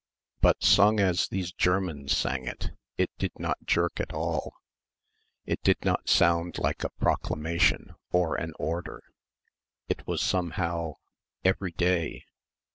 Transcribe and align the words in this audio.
But 0.41 0.63
sung 0.63 0.99
as 0.99 1.27
these 1.27 1.51
Germans 1.51 2.17
sang 2.17 2.47
it, 2.47 2.71
it 2.97 3.11
did 3.19 3.33
not 3.37 3.67
jerk 3.67 3.99
at 3.99 4.11
all. 4.11 4.55
It 5.45 5.61
did 5.61 5.85
not 5.85 6.09
sound 6.09 6.57
like 6.57 6.83
a 6.83 6.89
"proclamation" 6.89 7.93
or 8.11 8.33
an 8.35 8.53
order. 8.57 9.03
It 9.89 10.07
was... 10.07 10.19
somehow... 10.23 10.95
everyday. 11.45 12.25